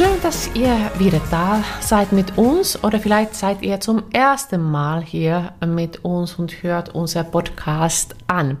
[0.00, 5.02] Schön, dass ihr wieder da seid mit uns oder vielleicht seid ihr zum ersten Mal
[5.02, 8.56] hier mit uns und hört unser Podcast an.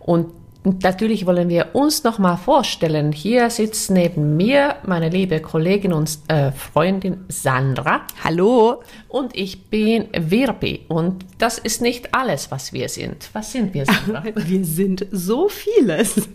[0.00, 0.32] Und
[0.64, 3.12] natürlich wollen wir uns noch mal vorstellen.
[3.12, 8.00] Hier sitzt neben mir meine liebe Kollegin und äh, Freundin Sandra.
[8.24, 8.82] Hallo.
[9.06, 10.86] Und ich bin Virpi.
[10.88, 13.30] Und das ist nicht alles, was wir sind.
[13.32, 14.24] Was sind wir, Sandra?
[14.34, 16.28] wir sind so vieles.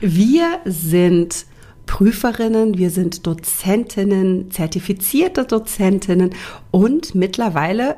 [0.00, 1.44] Wir sind
[1.86, 6.30] Prüferinnen, wir sind Dozentinnen, zertifizierte Dozentinnen
[6.70, 7.96] und mittlerweile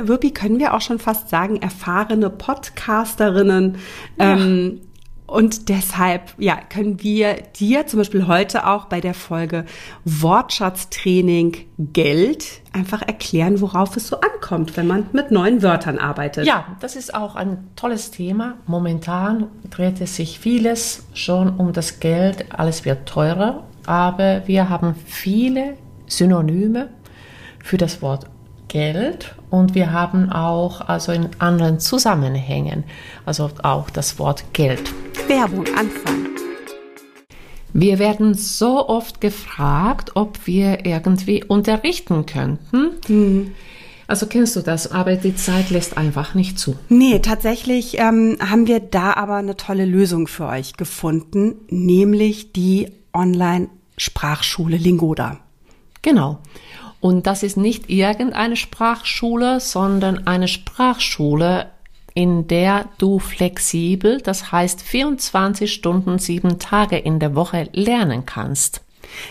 [0.00, 3.76] Wirpi, können wir auch schon fast sagen, erfahrene Podcasterinnen.
[4.18, 4.36] Ja.
[4.36, 4.80] Ähm,
[5.32, 9.64] und deshalb, ja, können wir dir zum Beispiel heute auch bei der Folge
[10.04, 16.46] Wortschatztraining Geld einfach erklären, worauf es so ankommt, wenn man mit neuen Wörtern arbeitet.
[16.46, 18.58] Ja, das ist auch ein tolles Thema.
[18.66, 22.44] Momentan dreht es sich vieles schon um das Geld.
[22.50, 25.78] Alles wird teurer, aber wir haben viele
[26.08, 26.90] Synonyme
[27.64, 28.26] für das Wort
[28.68, 32.84] Geld und wir haben auch also in anderen Zusammenhängen,
[33.24, 34.92] also auch das Wort Geld.
[35.32, 36.28] Werbung anfangen.
[37.72, 42.90] Wir werden so oft gefragt, ob wir irgendwie unterrichten könnten.
[43.08, 43.54] Mhm.
[44.06, 46.76] Also kennst du das, aber die Zeit lässt einfach nicht zu.
[46.90, 52.92] Nee, tatsächlich ähm, haben wir da aber eine tolle Lösung für euch gefunden, nämlich die
[53.14, 55.38] Online-Sprachschule Lingoda.
[56.02, 56.40] Genau.
[57.00, 61.70] Und das ist nicht irgendeine Sprachschule, sondern eine Sprachschule,
[62.14, 68.82] in der du flexibel, das heißt 24 Stunden, sieben Tage in der Woche lernen kannst.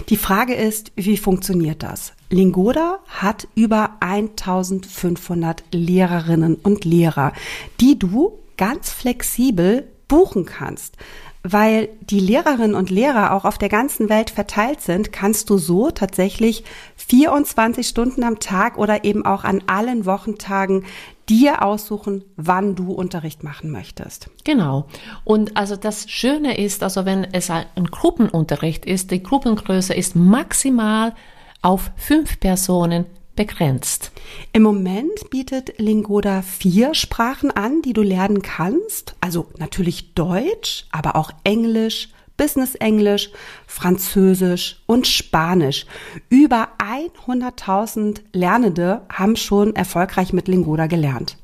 [0.09, 2.13] Die Frage ist, wie funktioniert das?
[2.29, 7.33] Lingoda hat über 1500 Lehrerinnen und Lehrer,
[7.79, 10.97] die du ganz flexibel buchen kannst
[11.43, 15.89] weil die Lehrerinnen und Lehrer auch auf der ganzen Welt verteilt sind, kannst du so
[15.89, 16.63] tatsächlich
[16.97, 20.85] 24 Stunden am Tag oder eben auch an allen Wochentagen
[21.31, 24.29] dir aussuchen, wann du Unterricht machen möchtest.
[24.43, 24.87] Genau.
[25.23, 31.15] Und also das Schöne ist, also wenn es ein Gruppenunterricht ist, die Gruppengröße ist maximal
[31.61, 33.05] auf fünf Personen
[33.37, 34.11] begrenzt.
[34.51, 39.15] Im Moment bietet Lingoda vier Sprachen an, die du lernen kannst.
[39.21, 42.09] Also natürlich Deutsch, aber auch Englisch,
[42.41, 43.29] Business Englisch,
[43.67, 45.85] Französisch und Spanisch.
[46.27, 51.37] Über 100.000 Lernende haben schon erfolgreich mit Lingoda gelernt.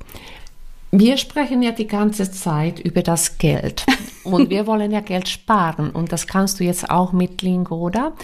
[0.90, 3.86] Wir sprechen ja die ganze Zeit über das Geld
[4.24, 8.14] und wir wollen ja Geld sparen und das kannst du jetzt auch mit Lingoda.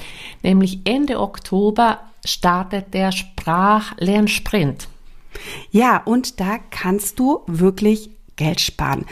[0.43, 4.89] Nämlich Ende Oktober startet der Sprachlernsprint.
[5.71, 9.07] Ja, und da kannst du wirklich Geld sparen.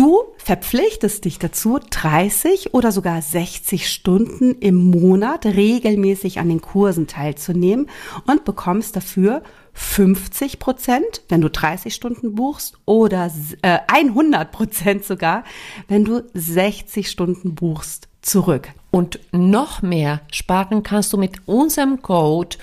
[0.00, 7.06] Du verpflichtest dich dazu, 30 oder sogar 60 Stunden im Monat regelmäßig an den Kursen
[7.06, 7.86] teilzunehmen
[8.26, 9.42] und bekommst dafür
[9.74, 15.44] 50 Prozent, wenn du 30 Stunden buchst, oder äh, 100 Prozent sogar,
[15.86, 18.70] wenn du 60 Stunden buchst, zurück.
[18.90, 22.56] Und noch mehr sparen kannst du mit unserem Code.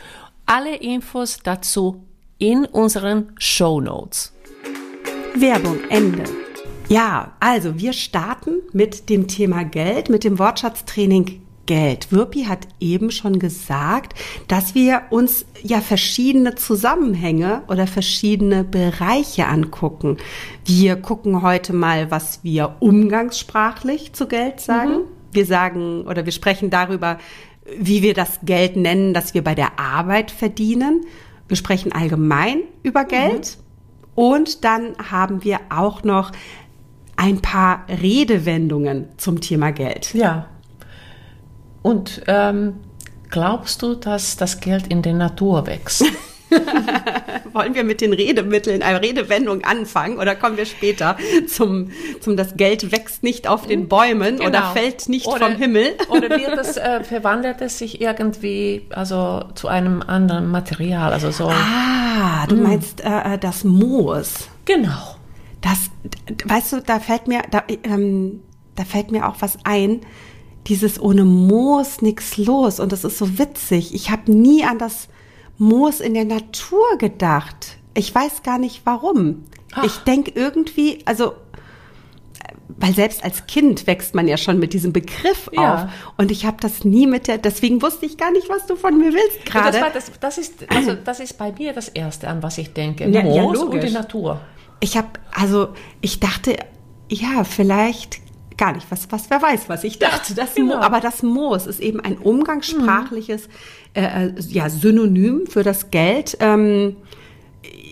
[0.48, 2.04] Alle Infos dazu
[2.40, 4.34] in unseren Show Notes.
[5.36, 6.47] Werbung Ende.
[6.90, 12.14] Ja, also wir starten mit dem Thema Geld, mit dem Wortschatztraining Geld.
[12.14, 14.18] Wirpi hat eben schon gesagt,
[14.48, 20.16] dass wir uns ja verschiedene Zusammenhänge oder verschiedene Bereiche angucken.
[20.64, 24.92] Wir gucken heute mal, was wir umgangssprachlich zu Geld sagen.
[24.92, 25.04] Mhm.
[25.34, 27.18] Wir sagen oder wir sprechen darüber,
[27.78, 31.06] wie wir das Geld nennen, das wir bei der Arbeit verdienen.
[31.50, 33.08] Wir sprechen allgemein über mhm.
[33.10, 33.58] Geld.
[33.58, 33.68] Mhm.
[34.16, 36.32] Und dann haben wir auch noch
[37.18, 40.14] ein paar Redewendungen zum Thema Geld.
[40.14, 40.48] Ja.
[41.82, 42.76] Und ähm,
[43.30, 46.06] glaubst du, dass das Geld in der Natur wächst?
[47.54, 51.18] Wollen wir mit den Redemitteln, einer Redewendung anfangen oder kommen wir später
[51.48, 51.90] zum,
[52.22, 54.50] zum das Geld wächst nicht auf den Bäumen genau.
[54.50, 55.96] oder fällt nicht oder, vom Himmel?
[56.10, 61.50] oder wird es, äh, verwandelt es sich irgendwie also zu einem anderen Material, also so.
[61.50, 62.64] Ah, du mm.
[62.64, 64.48] meinst äh, äh das Moos.
[64.66, 65.17] Genau.
[66.46, 68.42] Weißt du, da fällt mir, da, ähm,
[68.76, 70.02] da fällt mir auch was ein.
[70.68, 73.94] Dieses ohne Moos nichts los und das ist so witzig.
[73.94, 75.08] Ich habe nie an das
[75.58, 77.78] Moos in der Natur gedacht.
[77.94, 79.46] Ich weiß gar nicht warum.
[79.74, 79.86] Ach.
[79.86, 81.34] Ich denke irgendwie, also
[82.80, 85.74] weil selbst als Kind wächst man ja schon mit diesem Begriff ja.
[85.74, 86.14] auf.
[86.18, 88.98] Und ich habe das nie mit der, deswegen wusste ich gar nicht, was du von
[88.98, 89.80] mir willst gerade.
[89.80, 93.10] Das, das, das, ist, also das ist bei mir das Erste, an was ich denke.
[93.10, 94.42] Ja, Moos ja, und die Natur.
[94.80, 95.70] Ich habe, also
[96.02, 96.58] ich dachte,
[97.10, 98.20] ja, vielleicht
[98.58, 100.34] gar nicht, was, was, wer weiß, was ich dachte.
[100.36, 100.78] Das genau.
[100.78, 103.50] Mo, aber das Moos ist eben ein umgangssprachliches
[103.94, 106.38] äh, äh, ja, Synonym für das Geld.
[106.40, 106.98] Ähm,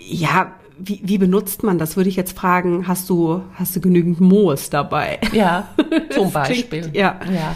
[0.07, 1.95] ja, wie, wie benutzt man das?
[1.97, 5.19] Würde ich jetzt fragen, hast du, hast du genügend Moos dabei?
[5.31, 5.69] Ja,
[6.09, 6.89] zum Das klingt- Beispiel.
[6.93, 7.19] ja.
[7.33, 7.55] ja.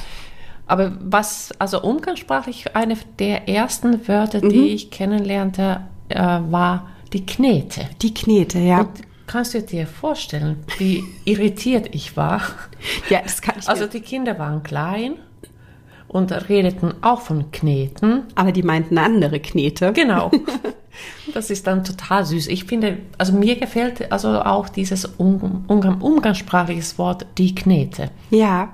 [0.68, 4.50] Aber was, also umgangssprachlich, eine der ersten Wörter, Mhm.
[4.50, 7.90] die ich kennenlernte, äh, war die Knete.
[8.04, 8.82] Die Knete, ja.
[8.82, 8.90] Und
[9.30, 12.42] kannst du dir vorstellen, wie irritiert ich war?
[13.10, 15.16] ja, das kann ich Also die Kinder waren klein
[16.08, 18.24] und redeten auch von Kneten.
[18.34, 19.94] aber die meinten andere Knete.
[19.94, 20.31] Genau.
[21.34, 22.48] Das ist dann total süß.
[22.48, 28.12] Ich finde, also mir gefällt also auch dieses um, umgang, umgangssprachliches Wort die Knete.
[28.32, 28.74] Ja.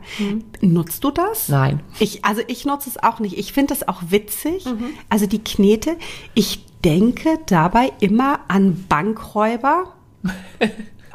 [0.62, 1.50] Nutzt du das?
[1.50, 1.82] Nein.
[2.00, 3.38] Ich, also ich nutze es auch nicht.
[3.38, 4.66] Ich finde es auch witzig.
[4.66, 4.86] Mhm.
[5.10, 5.98] Also die Knete.
[6.34, 9.95] Ich denke dabei immer an Bankräuber.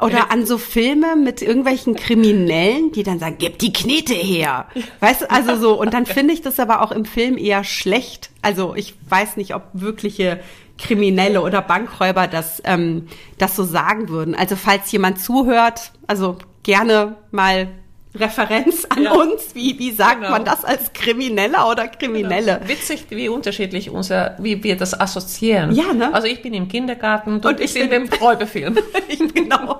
[0.01, 4.65] Oder an so Filme mit irgendwelchen Kriminellen, die dann sagen, gib die Knete her.
[4.99, 5.79] Weißt du, also so.
[5.79, 8.31] Und dann finde ich das aber auch im Film eher schlecht.
[8.41, 10.39] Also ich weiß nicht, ob wirkliche
[10.79, 14.33] Kriminelle oder Bankräuber das, ähm, das so sagen würden.
[14.33, 17.67] Also falls jemand zuhört, also gerne mal
[18.13, 19.11] Referenz an Ja.
[19.13, 19.55] uns.
[19.55, 20.31] Wie, wie sagt Genau.
[20.31, 22.59] man das als Krimineller oder Kriminelle?
[22.65, 25.71] Witzig, wie unterschiedlich unser, wie wir das assoziieren.
[25.73, 26.13] Ja, ne?
[26.13, 28.77] Also ich bin im Kindergarten Und ich in bin- dem Räuberfilm.
[29.33, 29.77] genau.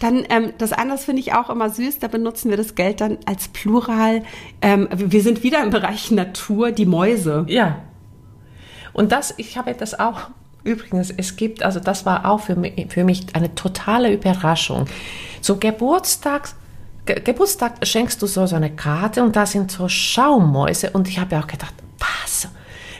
[0.00, 2.00] Dann ähm, das andere finde ich auch immer süß.
[2.00, 4.22] Da benutzen wir das Geld dann als Plural.
[4.60, 7.44] Ähm, wir sind wieder im Bereich Natur, die Mäuse.
[7.48, 7.78] Ja.
[8.92, 10.22] Und das, ich habe das auch,
[10.64, 14.86] übrigens, es gibt, also das war auch für mich, für mich eine totale Überraschung.
[15.40, 16.56] So Geburtstags,
[17.08, 21.18] Ge Geburtstag schenkst du so, so eine Karte und da sind so Schaummäuse und ich
[21.18, 22.48] habe ja auch gedacht, was,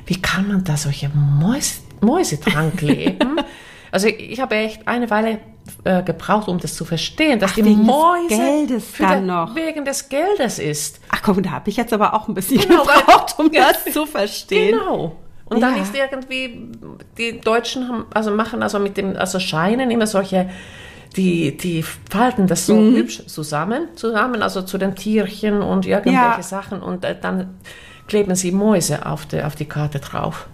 [0.07, 3.37] wie kann man da solche Mäuse, Mäuse dran kleben?
[3.93, 5.41] also ich, ich habe echt eine Weile
[5.85, 9.27] äh, gebraucht, um das zu verstehen, dass Ach, die wegen des Mäuse Geldes für dann
[9.27, 9.55] noch.
[9.55, 11.01] wegen des Geldes ist.
[11.11, 14.07] Ach komm, da habe ich jetzt aber auch ein bisschen Genau, gebraucht, um das zu
[14.07, 14.79] verstehen.
[14.79, 15.17] Genau.
[15.45, 15.83] Und dann Ja.
[15.83, 16.71] ist irgendwie,
[17.19, 20.49] die Deutschen haben, also machen also mit dem, also Scheinen immer solche,
[21.17, 22.97] die, die falten das so Mhm.
[22.97, 26.43] hübsch zusammen, zusammen, also zu den Tierchen und irgendwelche Ja.
[26.43, 27.55] Sachen und äh, dann
[28.07, 30.49] kleben sie Mäuse auf die, auf die Karte drauf.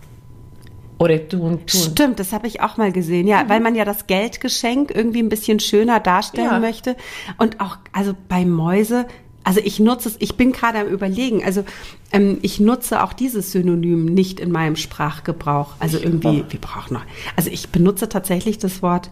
[0.98, 1.80] Oder tun, tun.
[1.92, 3.26] Stimmt, das habe ich auch mal gesehen.
[3.26, 6.58] Ja, weil man ja das Geldgeschenk irgendwie ein bisschen schöner darstellen Ja.
[6.60, 6.96] möchte.
[7.38, 9.06] Und auch, also bei Mäuse,
[9.42, 11.64] also ich nutze es, ich bin gerade am überlegen, also
[12.12, 15.72] ähm, ich nutze auch dieses Synonym nicht in meinem Sprachgebrauch.
[15.80, 17.02] Also irgendwie, wir brauchen noch,
[17.36, 19.10] also ich benutze tatsächlich das Wort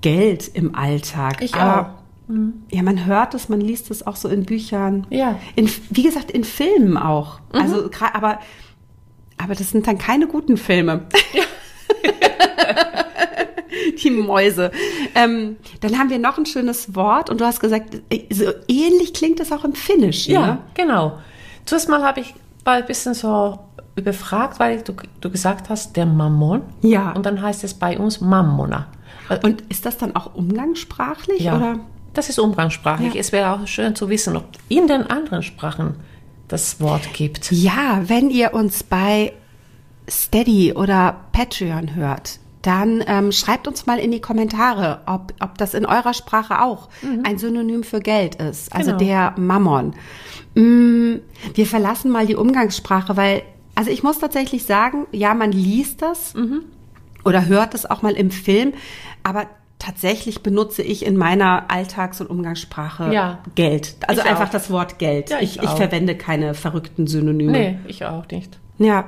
[0.00, 1.42] Geld im Alltag.
[1.42, 1.98] Ich Aber,
[2.70, 5.06] Ja, man hört es, man liest es auch so in Büchern.
[5.10, 5.38] Ja.
[5.56, 7.40] In, wie gesagt, in Filmen auch.
[7.52, 8.38] Also, gra- aber,
[9.38, 11.06] aber das sind dann keine guten Filme.
[14.02, 14.70] Die Mäuse.
[15.14, 19.12] Ähm, dann haben wir noch ein schönes Wort und du hast gesagt, äh, so ähnlich
[19.14, 20.34] klingt es auch im Finnischen.
[20.34, 20.58] Ja, Ne?
[20.74, 21.18] genau.
[21.64, 22.34] Zuerst mal habe ich
[22.64, 23.58] war ein bisschen so
[23.96, 26.62] überfragt, weil du, du gesagt hast, der Mammon.
[26.82, 27.12] Ja.
[27.12, 28.86] Und dann heißt es bei uns Mammona.
[29.42, 31.40] Und ist das dann auch umgangssprachlich?
[31.40, 31.80] Ja, Oder?
[32.14, 33.14] das ist umgangssprachlich.
[33.14, 33.20] Ja.
[33.20, 35.96] Es wäre auch schön zu wissen, ob in den anderen Sprachen
[36.48, 37.52] das Wort gibt.
[37.52, 39.32] Ja, wenn ihr uns bei
[40.08, 45.74] Steady oder Patreon hört, dann ähm, schreibt uns mal in die Kommentare, ob, ob das
[45.74, 46.88] in eurer Sprache auch
[47.22, 48.72] ein Synonym für Geld ist.
[48.74, 49.04] Also Genau.
[49.04, 49.94] der Mammon.
[50.54, 51.16] Mm,
[51.54, 53.42] wir verlassen mal die Umgangssprache, weil,
[53.74, 56.34] also ich muss tatsächlich sagen, ja, man liest das
[57.28, 58.72] oder hört es auch mal im Film,
[59.22, 59.46] aber
[59.78, 63.38] tatsächlich benutze ich in meiner Alltags- und Umgangssprache Ja.
[63.54, 63.94] Geld.
[64.08, 64.52] Also Ich einfach auch.
[64.52, 65.30] das Wort Geld.
[65.30, 67.52] Ja, ich, ich ich verwende keine verrückten Synonyme.
[67.52, 68.58] Nee, ich auch nicht.
[68.78, 69.04] Ja.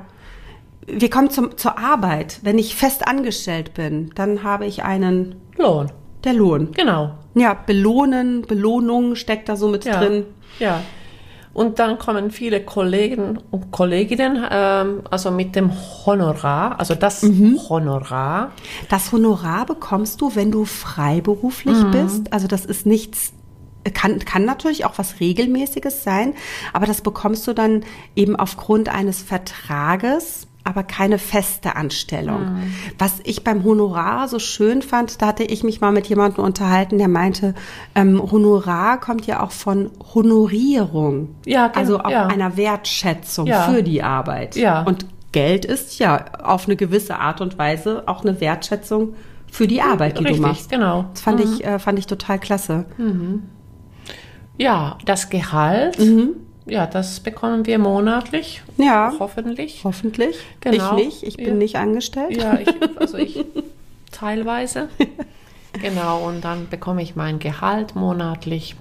[0.86, 2.38] Wir kommen zum, zur Arbeit.
[2.42, 5.90] Wenn ich fest angestellt bin, dann habe ich einen, Lohn.
[6.24, 6.70] der Lohn.
[6.72, 7.14] Genau.
[7.34, 9.98] Ja, belohnen, Belohnung steckt da so mit Ja.
[10.00, 10.24] drin.
[10.58, 10.82] Ja.
[11.52, 15.72] Und dann kommen viele Kollegen und Kolleginnen, ähm, also mit dem
[16.06, 17.58] Honorar, also das Mhm.
[17.68, 18.52] Honorar.
[18.88, 21.90] Das Honorar bekommst du, wenn du freiberuflich Mhm.
[21.90, 22.32] bist.
[22.32, 23.32] Also das ist nichts,
[23.94, 26.34] kann, kann natürlich auch was Regelmäßiges sein,
[26.72, 27.82] aber das bekommst du dann
[28.14, 32.54] eben aufgrund eines Vertrages, aber keine feste Anstellung.
[32.54, 32.74] Mhm.
[32.98, 36.98] Was ich beim Honorar so schön fand, da hatte ich mich mal mit jemandem unterhalten,
[36.98, 37.54] der meinte,
[37.94, 41.34] ähm, Honorar kommt ja auch von Honorierung.
[41.46, 42.26] Ja, genau, Also auch ja.
[42.26, 43.62] einer Wertschätzung Ja.
[43.62, 44.56] für die Arbeit.
[44.56, 44.82] Ja.
[44.82, 49.14] Und Geld ist ja auf eine gewisse Art und Weise auch eine Wertschätzung
[49.50, 50.70] für die Arbeit, die Richtig, du machst.
[50.70, 51.06] genau.
[51.12, 52.84] Das fand ich, äh, fand ich total klasse.
[54.58, 56.30] Ja, das Gehalt, Mhm.
[56.70, 58.62] Ja, das bekommen wir monatlich.
[58.78, 59.12] Ja.
[59.18, 59.80] Hoffentlich.
[59.84, 60.36] Hoffentlich.
[60.60, 60.96] Genau.
[60.96, 61.22] Ich nicht.
[61.22, 61.54] Ich bin Ja.
[61.54, 62.36] nicht angestellt.
[62.36, 63.44] Ja, ich, also ich
[64.12, 64.88] teilweise.
[65.82, 68.76] Genau, und dann bekomme ich mein Gehalt monatlich.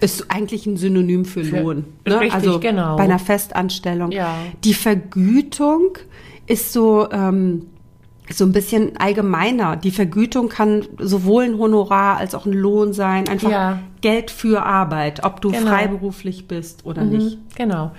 [0.00, 1.84] Ist eigentlich ein Synonym für, Für- Lohn.
[2.06, 2.96] richtig, also genau.
[2.96, 4.10] bei einer Festanstellung.
[4.12, 4.34] Ja.
[4.64, 5.98] Die Vergütung
[6.46, 7.66] ist so, ähm,
[8.32, 9.76] so ein bisschen allgemeiner.
[9.76, 13.28] Die Vergütung kann sowohl ein Honorar als auch ein Lohn sein.
[13.28, 13.78] Einfach Ja.
[14.00, 15.66] Geld für Arbeit, ob du Genau.
[15.66, 17.36] freiberuflich bist oder nicht.
[17.38, 17.90] Mhm, Genau.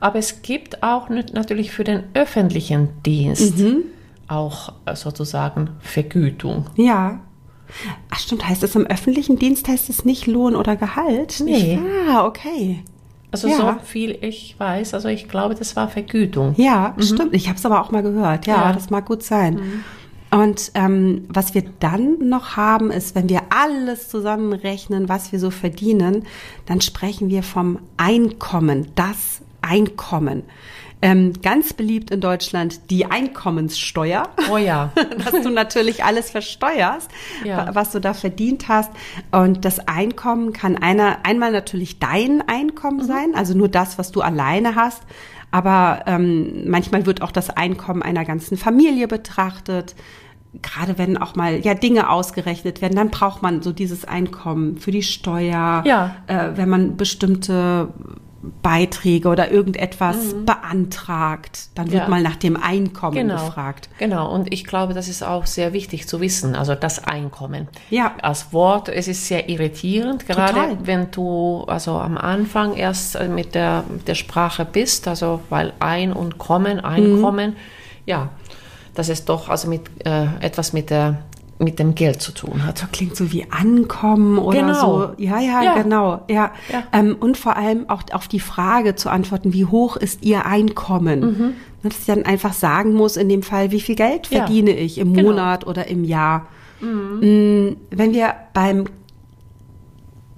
[0.00, 3.82] Aber es gibt auch nat- natürlich für den öffentlichen Dienst Mhm.
[4.28, 6.66] auch äh, sozusagen Vergütung.
[6.76, 7.20] Ja.
[8.10, 11.40] Ach stimmt, heißt es im öffentlichen Dienst heißt es nicht Lohn oder Gehalt?
[11.44, 11.78] Nee.
[12.10, 12.82] Ah, okay.
[13.32, 13.56] Also Ja.
[13.56, 16.54] so viel ich weiß, also ich glaube, das war Vergütung.
[16.58, 17.34] Ja, stimmt.
[17.34, 18.46] Ich habe es aber auch mal gehört.
[18.46, 18.62] Ja, Mhm.
[18.62, 18.72] Ja.
[18.74, 19.60] das mag gut sein.
[20.30, 25.50] Und ähm, was wir dann noch haben, ist, wenn wir alles zusammenrechnen, was wir so
[25.50, 26.24] verdienen,
[26.66, 30.42] dann sprechen wir vom Einkommen, das Einkommen.
[31.04, 34.28] Ähm, ganz beliebt in Deutschland die Einkommenssteuer.
[34.52, 34.92] Oh ja.
[35.24, 37.10] dass du natürlich alles versteuerst,
[37.44, 37.66] Ja.
[37.66, 38.90] wa- was du da verdient hast.
[39.32, 44.20] Und das Einkommen kann einer, einmal natürlich dein Einkommen sein, also nur das, was du
[44.20, 45.02] alleine hast.
[45.50, 49.94] Aber ähm, manchmal wird auch das Einkommen einer ganzen Familie betrachtet.
[50.62, 54.90] Gerade wenn auch mal ja Dinge ausgerechnet werden, dann braucht man so dieses Einkommen für
[54.92, 56.16] die Steuer, Ja.
[56.26, 57.88] äh, wenn man bestimmte
[58.62, 62.08] Beiträge oder irgendetwas beantragt, dann wird Ja.
[62.08, 63.34] mal nach dem Einkommen Genau.
[63.46, 63.88] gefragt.
[63.98, 67.68] Genau, und ich glaube, das ist auch sehr wichtig zu wissen, also das Einkommen.
[67.90, 68.14] Ja.
[68.20, 70.76] Als Wort, es ist sehr irritierend, gerade Total.
[70.82, 75.72] wenn du also am Anfang erst äh, mit der, mit der Sprache bist, also weil
[75.78, 77.56] ein und kommen, Einkommen, Mhm.
[78.06, 78.28] ja,
[78.94, 81.18] dass es doch also mit äh, etwas mit der
[81.62, 82.78] mit dem Geld zu tun hat.
[82.78, 84.98] So klingt so wie ankommen oder Genau.
[85.00, 85.10] so.
[85.16, 85.82] Ja, ja, Ja.
[85.82, 86.22] genau.
[86.28, 86.50] Ja.
[86.72, 86.82] Ja.
[86.92, 91.20] Ähm, und vor allem auch auf die Frage zu antworten, wie hoch ist Ihr Einkommen?
[91.20, 91.52] Ne,
[91.82, 94.38] Dass ich dann einfach sagen muss, in dem Fall, wie viel Geld Ja.
[94.40, 95.30] verdiene ich im Genau.
[95.30, 96.46] Monat oder im Jahr.
[96.80, 98.84] Mm, Wenn wir beim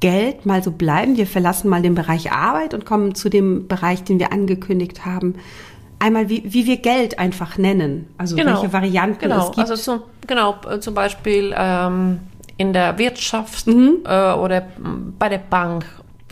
[0.00, 4.04] Geld mal so bleiben, wir verlassen mal den Bereich Arbeit und kommen zu dem Bereich,
[4.04, 5.37] den wir angekündigt haben.
[6.05, 8.09] Einmal, wie, wie wir Geld einfach nennen.
[8.19, 9.39] Also welche Varianten genau.
[9.49, 9.71] es gibt.
[9.71, 12.21] Also zum, genau, äh, zum Beispiel ähm,
[12.59, 14.01] in der Wirtschaft Mhm.
[14.05, 14.67] äh, oder
[15.19, 15.87] bei der Bank.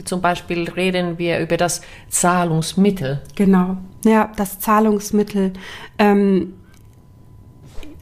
[0.05, 3.23] Zum Beispiel reden wir über das Zahlungsmittel.
[3.35, 5.55] Genau, ja, das Zahlungsmittel.
[5.99, 6.53] Ähm,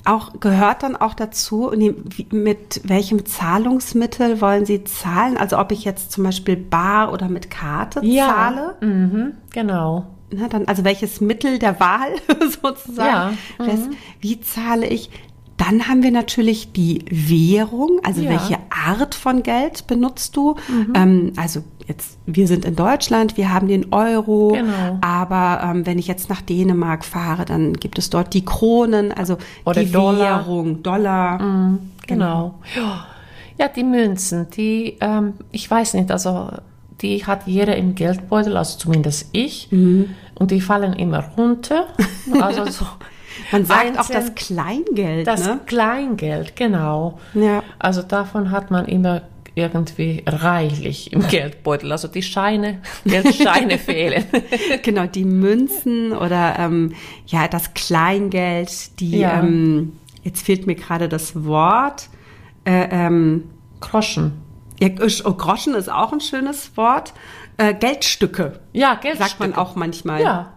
[0.04, 1.72] auch gehört dann auch dazu,
[2.32, 5.36] mit welchem Zahlungsmittel wollen Sie zahlen?
[5.36, 8.74] Also ob ich jetzt zum Beispiel bar oder mit Karte zahle?
[8.80, 10.06] Mhm, genau.
[10.32, 12.08] Na, dann, also welches Mittel der Wahl
[12.62, 13.36] sozusagen?
[13.58, 13.80] Ja, Das,
[14.20, 15.10] wie zahle ich?
[15.56, 18.30] Dann haben wir natürlich die Währung, also Ja.
[18.30, 20.54] welche Art von Geld benutzt du?
[20.94, 24.96] Ähm, also jetzt, wir sind in Deutschland, wir haben den Euro, Genau.
[25.02, 29.36] aber ähm, wenn ich jetzt nach Dänemark fahre, dann gibt es dort die Kronen, also
[29.66, 30.46] Oder die Dollar.
[30.46, 31.76] Währung, Dollar.
[32.06, 32.54] Genau.
[32.74, 33.06] Ja.
[33.58, 36.48] ja, die Münzen, die, ähm, ich weiß nicht, also
[37.02, 39.68] die hat jeder im Geldbeutel, also zumindest ich.
[39.70, 40.10] Mhm.
[40.34, 41.86] Und die fallen immer runter.
[42.40, 42.86] Also so
[43.52, 45.60] Man sagt auch einzeln- das Kleingeld, das ne?
[45.66, 47.18] Kleingeld, genau.
[47.34, 47.62] Ja.
[47.78, 49.22] Also davon hat man immer
[49.56, 51.90] irgendwie reichlich im Geldbeutel.
[51.92, 54.24] Also die Scheine, Geldscheine fehlen.
[54.82, 56.92] genau, die Münzen oder ähm,
[57.26, 59.40] ja, das Kleingeld, die, Ja.
[59.40, 62.08] ähm, jetzt fehlt mir gerade das Wort.
[62.64, 63.44] Äh, ähm,
[63.80, 64.32] Groschen.
[64.80, 67.12] Ja, Groschen ist auch ein schönes Wort.
[67.56, 69.28] Äh, Geldstücke, Ja, Geldstücke.
[69.28, 70.22] sagt man auch manchmal.
[70.22, 70.52] Ja,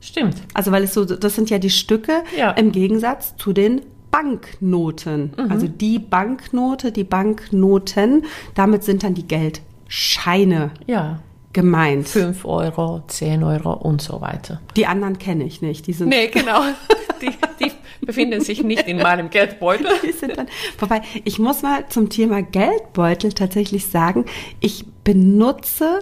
[0.00, 0.36] stimmt.
[0.54, 2.50] Also weil es so, das sind ja die Stücke Ja.
[2.52, 5.32] im Gegensatz zu den Banknoten.
[5.36, 5.50] Mhm.
[5.50, 11.20] Also die Banknote, die Banknoten, damit sind dann die Geldscheine Ja.
[11.52, 12.08] gemeint.
[12.08, 14.60] 5 Euro, 10 Euro und so weiter.
[14.76, 15.86] Die anderen kenne ich nicht.
[15.86, 16.60] Die sind Nee, genau.
[17.22, 17.30] Die,
[17.60, 19.86] die befinden sich nicht in meinem Geldbeutel.
[20.36, 20.46] Dann,
[20.78, 24.24] wobei, ich muss mal zum Thema Geldbeutel tatsächlich sagen,
[24.60, 26.00] ich benutze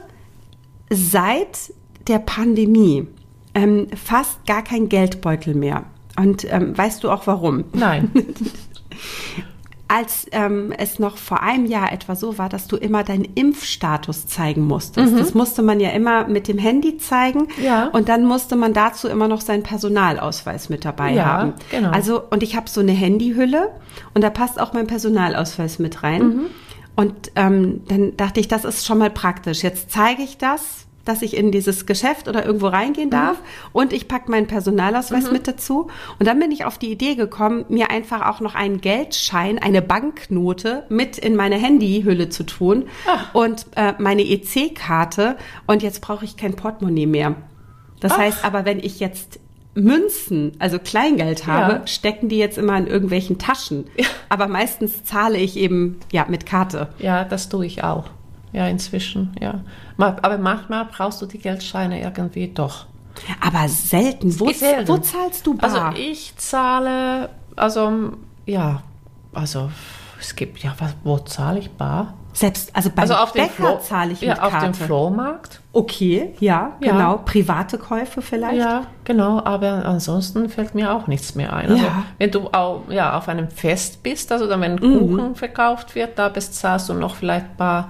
[0.91, 1.73] seit
[2.09, 3.07] der Pandemie
[3.55, 5.85] ähm, fast gar kein Geldbeutel mehr.
[6.17, 7.65] Und ähm, weißt du auch warum?
[7.73, 8.11] Nein.
[9.87, 14.27] Als ähm, es noch vor einem Jahr etwa so war, dass du immer deinen Impfstatus
[14.27, 15.19] zeigen musstest.
[15.19, 17.49] Das musste man ja immer mit dem Handy zeigen.
[17.63, 17.89] Ja.
[17.89, 21.53] Und dann musste man dazu immer noch seinen Personalausweis mit dabei Ja, haben.
[21.71, 21.91] genau.
[21.91, 23.71] Also, und ich habe so eine Handyhülle
[24.15, 26.47] und da passt auch mein Personalausweis mit rein.
[26.97, 29.63] Und ähm, dann dachte ich, das ist schon mal praktisch.
[29.63, 33.39] Jetzt zeige ich das, dass ich in dieses Geschäft oder irgendwo reingehen darf
[33.73, 35.89] und ich packe meinen Personalausweis mit dazu.
[36.19, 39.83] Und dann bin ich auf die Idee gekommen, mir einfach auch noch einen Geldschein, eine
[39.83, 42.85] Banknote mit in meine Handyhülle zu tun
[43.33, 45.37] und äh, meine EC-Karte.
[45.67, 47.35] Und jetzt brauche ich kein Portemonnaie mehr.
[48.01, 49.41] Das heißt aber, wenn ich jetzt
[49.75, 51.87] Münzen, also Kleingeld habe, Ja.
[51.87, 53.87] stecken die jetzt immer in irgendwelchen Taschen.
[54.29, 56.89] Aber meistens zahle ich eben ja mit Karte.
[56.99, 58.05] Ja, das tue ich auch.
[58.55, 59.61] Ja, inzwischen, ja.
[59.99, 62.87] Aber manchmal brauchst du die Geldscheine irgendwie doch.
[63.41, 64.39] Aber selten.
[64.41, 64.89] Wo, selten.
[64.89, 65.71] wo zahlst du bar?
[65.93, 68.13] Also ich zahle, also
[68.47, 68.83] ja,
[69.33, 69.71] also
[70.19, 72.15] es gibt ja, was, wo zahle ich bar?
[72.33, 74.67] Selbst, also beim Also auf Bäcker zahle ich ja, mit auf Karte.
[74.67, 75.61] dem Flohmarkt.
[75.73, 76.93] Okay, ja, Ja.
[76.93, 77.19] genau.
[77.25, 78.59] Private Käufe vielleicht.
[78.59, 81.71] Ja, genau, aber ansonsten fällt mir auch nichts mehr ein.
[81.71, 82.03] Also Ja.
[82.19, 84.99] wenn du auch, ja, auf einem Fest bist, also dann, wenn Mhm.
[85.17, 87.89] Kuchen verkauft wird, da bezahlst du noch vielleicht bar.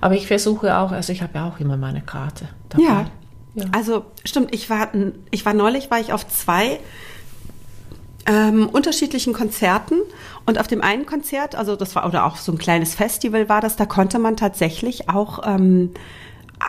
[0.00, 2.84] Aber ich versuche auch, also ich habe ja auch immer meine Karte dabei.
[2.84, 3.06] Ja.
[3.54, 3.64] Ja.
[3.72, 4.88] Also stimmt, ich war,
[5.30, 6.78] ich war neulich, war ich auf zwei
[8.26, 9.96] ähm, unterschiedlichen Konzerten
[10.46, 13.60] und auf dem einen Konzert, also das war, oder auch so ein kleines Festival war
[13.60, 15.90] das, da konnte man tatsächlich auch ähm,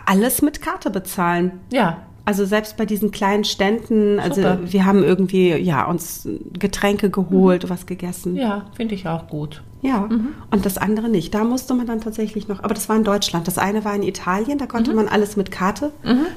[0.06, 1.60] alles mit Karte bezahlen.
[1.70, 2.02] ja.
[2.24, 4.58] Also selbst bei diesen kleinen Ständen, also Super.
[4.62, 8.36] wir haben irgendwie ja uns Getränke geholt, was gegessen.
[8.36, 9.62] Ja, finde ich auch gut.
[9.82, 10.08] Ja,
[10.52, 11.34] und das andere nicht.
[11.34, 13.48] Da musste man dann tatsächlich noch, aber das war in Deutschland.
[13.48, 15.90] Das eine war in Italien, da konnte man alles mit Karte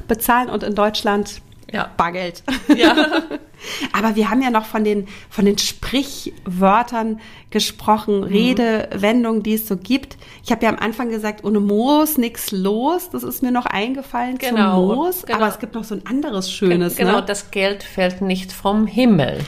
[0.08, 1.90] bezahlen und in Deutschland Ja.
[1.98, 2.44] Bargeld.
[2.76, 2.96] Ja.
[3.94, 7.20] aber wir haben ja noch von den, von den Sprichwörtern
[7.50, 10.18] gesprochen, Redewendungen, die es so gibt.
[10.44, 13.10] Ich habe ja am Anfang gesagt, ohne Moos nix los.
[13.10, 15.26] Das ist mir noch eingefallen Genau, zum Moos.
[15.26, 15.38] genau.
[15.40, 16.96] Aber es gibt noch so ein anderes Schönes.
[16.96, 17.24] genau, ne?
[17.26, 19.40] das Geld fällt nicht vom Himmel.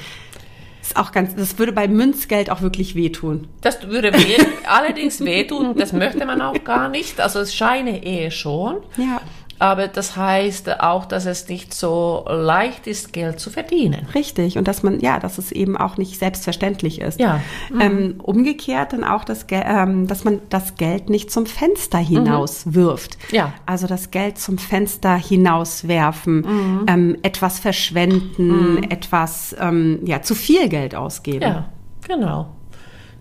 [0.81, 3.47] ist auch ganz, das würde bei Münzgeld auch wirklich wehtun.
[3.61, 7.19] Das würde weh, allerdings wehtun, das möchte man auch gar nicht.
[7.19, 8.77] Also es Scheine eh schon.
[8.97, 9.21] Ja.
[9.59, 14.05] Aber das heißt auch, dass es nicht so leicht ist, Geld zu verdienen.
[14.13, 14.57] Richtig.
[14.57, 17.19] Und dass man, ja, dass es eben auch nicht selbstverständlich ist.
[17.19, 17.41] Ja.
[17.79, 22.73] Ähm, umgekehrt dann auch, das, Ge- ähm, dass man das Geld nicht zum Fenster hinaus
[22.73, 23.17] wirft.
[23.31, 23.53] Ja.
[23.65, 30.93] Also das Geld zum Fenster hinauswerfen, ähm, etwas verschwenden, etwas, ähm, ja, zu viel Geld
[30.93, 31.41] ausgeben.
[31.41, 31.69] Ja,
[32.07, 32.49] genau.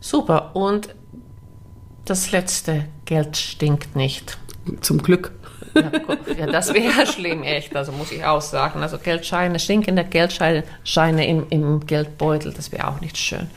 [0.01, 0.55] Super.
[0.55, 0.95] Und
[2.05, 4.39] das letzte, Geld stinkt nicht.
[4.83, 5.33] Zum Glück.
[6.39, 7.75] Ja, das wäre schlimm, echt.
[7.77, 8.83] Also muss ich auch sagen.
[8.83, 13.49] Also Geldscheine, stinkende Geldscheine Scheine im, im Geldbeutel, das wäre auch nicht schön.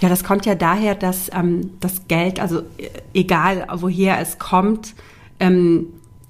[0.00, 4.94] Ja, das kommt ja daher, dass ähm, das Geld, also äh, egal woher es kommt,
[5.40, 5.86] ähm,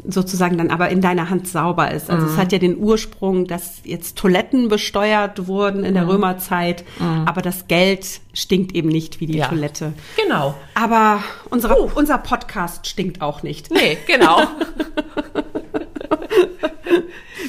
[0.06, 2.08] sozusagen dann aber in deiner Hand sauber ist.
[2.08, 6.84] Also es hat ja den Ursprung, dass jetzt Toiletten besteuert wurden in der Römerzeit,
[7.26, 9.48] aber das Geld stinkt eben nicht wie die Ja.
[9.48, 9.92] Toilette.
[10.24, 10.54] Genau.
[10.74, 13.72] Aber unser, unser Podcast stinkt auch nicht.
[13.72, 14.42] Nee, genau.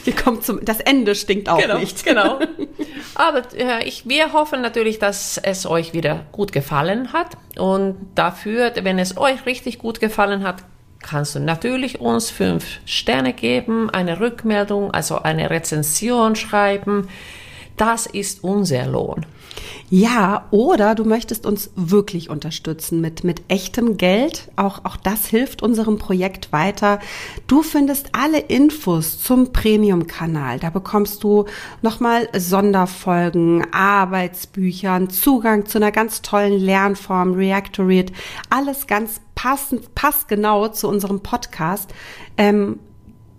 [0.05, 2.03] Wir kommen zum, das Ende stinkt auch genau, nicht.
[2.05, 2.39] genau.
[3.15, 7.37] Aber äh, ich, wir hoffen natürlich, dass es euch wieder gut gefallen hat.
[7.57, 10.63] Und dafür, wenn es euch richtig gut gefallen hat,
[11.01, 17.07] kannst du natürlich uns fünf Sterne geben, eine Rückmeldung, also eine Rezension schreiben.
[17.79, 19.25] Das ist unser Lohn.
[19.89, 24.51] Ja, oder du möchtest uns wirklich unterstützen mit, mit echtem Geld.
[24.57, 26.99] Auch, auch das hilft unserem Projekt weiter.
[27.47, 30.59] Du findest alle Infos zum Premium-Kanal.
[30.59, 31.45] Da bekommst du
[31.81, 38.11] nochmal Sonderfolgen, Arbeitsbüchern, Zugang zu einer ganz tollen Lernform, Reactorate.
[38.49, 41.93] Alles ganz passend, passgenau zu unserem Podcast.
[42.37, 42.79] Ähm,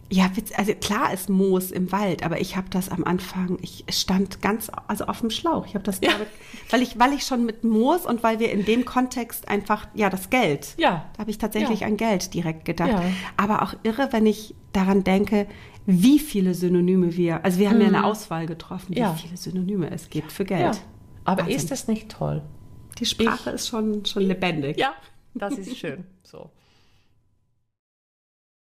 [0.09, 4.41] Ja, also klar ist Moos im Wald, aber ich habe das am Anfang, ich stand
[4.41, 5.67] ganz also auf dem Schlauch.
[5.67, 6.29] Ich habe das damit,
[6.71, 10.09] weil ich weil ich schon mit Moos und weil wir in dem Kontext einfach ja
[10.09, 10.75] das Geld.
[10.79, 11.07] Ja.
[11.15, 11.89] Da habe ich tatsächlich Ja.
[11.89, 12.91] an Geld direkt gedacht.
[12.91, 13.03] Ja.
[13.37, 15.49] Aber auch irre, wenn ich daran denke,
[15.87, 19.07] wie viele Synonyme wir, also wir haben ja eine Auswahl getroffen, wie Mhm.
[19.07, 19.15] Ja.
[19.15, 20.57] viele Synonyme es gibt für Ja.
[20.71, 20.81] Geld.
[21.25, 21.57] Aber Wahnsinn.
[21.57, 22.43] ist das nicht toll?
[23.01, 24.79] Die Sprache ist schon schon lebendig.
[24.79, 24.95] Ja,
[25.35, 26.05] das ist schön.
[26.23, 26.51] So.